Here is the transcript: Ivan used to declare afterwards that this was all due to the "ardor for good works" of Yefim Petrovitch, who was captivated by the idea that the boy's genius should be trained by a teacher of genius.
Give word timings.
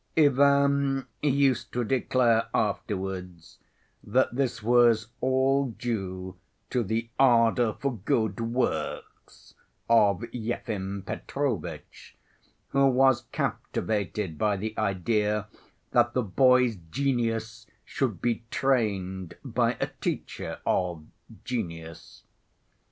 Ivan 0.17 1.05
used 1.21 1.71
to 1.73 1.83
declare 1.83 2.47
afterwards 2.55 3.59
that 4.03 4.33
this 4.33 4.63
was 4.63 5.09
all 5.19 5.67
due 5.77 6.37
to 6.71 6.81
the 6.81 7.09
"ardor 7.19 7.73
for 7.73 7.97
good 7.97 8.39
works" 8.41 9.53
of 9.87 10.23
Yefim 10.33 11.03
Petrovitch, 11.05 12.17
who 12.69 12.87
was 12.87 13.25
captivated 13.31 14.39
by 14.39 14.57
the 14.57 14.75
idea 14.75 15.47
that 15.91 16.13
the 16.15 16.23
boy's 16.23 16.77
genius 16.89 17.67
should 17.85 18.23
be 18.23 18.43
trained 18.49 19.35
by 19.45 19.77
a 19.79 19.85
teacher 19.85 20.61
of 20.65 21.05
genius. 21.45 22.23